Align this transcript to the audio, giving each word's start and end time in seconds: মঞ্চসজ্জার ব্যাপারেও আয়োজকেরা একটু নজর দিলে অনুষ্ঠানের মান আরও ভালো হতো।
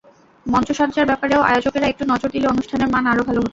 মঞ্চসজ্জার 0.45 1.09
ব্যাপারেও 1.09 1.41
আয়োজকেরা 1.43 1.87
একটু 1.89 2.03
নজর 2.11 2.29
দিলে 2.35 2.47
অনুষ্ঠানের 2.47 2.91
মান 2.93 3.03
আরও 3.07 3.23
ভালো 3.27 3.39
হতো। 3.39 3.49